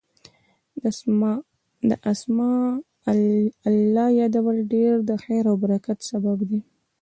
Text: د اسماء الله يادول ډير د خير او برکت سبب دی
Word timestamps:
د 1.89 1.91
اسماء 2.11 2.71
الله 3.69 4.07
يادول 4.19 4.57
ډير 4.73 4.95
د 5.09 5.11
خير 5.23 5.43
او 5.51 5.55
برکت 5.63 5.99
سبب 6.09 6.37
دی 6.49 6.59